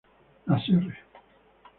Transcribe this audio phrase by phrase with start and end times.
[0.47, 0.97] La Serre